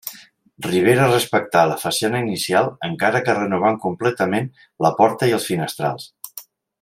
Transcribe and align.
Ribera 0.67 1.09
respectar 1.09 1.65
la 1.71 1.75
façana 1.83 2.21
inicial 2.25 2.71
encara 2.89 3.21
que 3.27 3.37
renovat 3.41 3.79
completament 3.87 4.49
la 4.87 4.95
porta 5.03 5.31
i 5.33 5.37
els 5.39 5.47
finestrals. 5.53 6.09